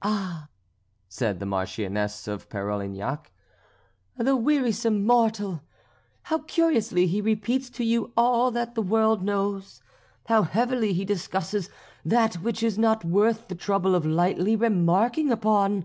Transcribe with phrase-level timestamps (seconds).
[0.00, 0.48] "Ah!"
[1.10, 3.30] said the Marchioness of Parolignac,
[4.16, 5.60] "the wearisome mortal!
[6.22, 9.82] How curiously he repeats to you all that the world knows!
[10.24, 11.68] How heavily he discusses
[12.02, 15.84] that which is not worth the trouble of lightly remarking upon!